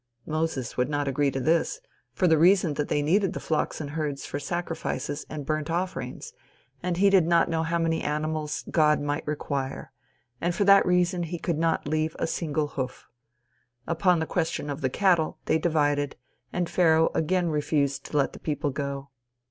[0.25, 1.79] Moses would not agree to this,
[2.11, 6.33] for the reason that they needed the flocks and herds for sacrifices and burnt offerings,
[6.81, 9.91] and he did not know how many of the animals God might require,
[10.41, 13.05] and for that reason he could not leave a single hoof.
[13.85, 16.15] Upon the question of the cattle, they divided,
[16.51, 19.11] and Pharaoh again refused to let the people go.